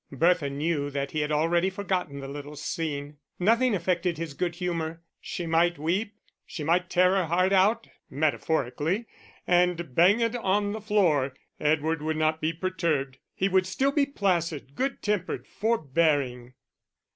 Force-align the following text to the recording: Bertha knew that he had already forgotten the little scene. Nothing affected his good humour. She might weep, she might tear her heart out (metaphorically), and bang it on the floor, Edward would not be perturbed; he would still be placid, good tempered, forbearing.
Bertha 0.11 0.49
knew 0.49 0.89
that 0.89 1.11
he 1.11 1.19
had 1.19 1.31
already 1.31 1.69
forgotten 1.69 2.21
the 2.21 2.27
little 2.27 2.55
scene. 2.55 3.17
Nothing 3.37 3.75
affected 3.75 4.17
his 4.17 4.33
good 4.33 4.55
humour. 4.55 5.03
She 5.19 5.45
might 5.45 5.77
weep, 5.77 6.15
she 6.43 6.63
might 6.63 6.89
tear 6.89 7.13
her 7.15 7.25
heart 7.25 7.53
out 7.53 7.87
(metaphorically), 8.09 9.05
and 9.45 9.93
bang 9.93 10.19
it 10.19 10.35
on 10.35 10.71
the 10.71 10.81
floor, 10.81 11.35
Edward 11.59 12.01
would 12.01 12.17
not 12.17 12.41
be 12.41 12.51
perturbed; 12.51 13.19
he 13.35 13.47
would 13.47 13.67
still 13.67 13.91
be 13.91 14.07
placid, 14.07 14.73
good 14.73 15.03
tempered, 15.03 15.45
forbearing. 15.47 16.55